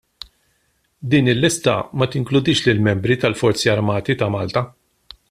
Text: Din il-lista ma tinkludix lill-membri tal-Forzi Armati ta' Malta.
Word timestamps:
Din 1.11 1.25
il-lista 1.33 1.75
ma 1.99 2.05
tinkludix 2.07 2.57
lill-membri 2.65 3.15
tal-Forzi 3.21 3.67
Armati 3.75 4.13
ta' 4.15 4.33
Malta. 4.35 4.61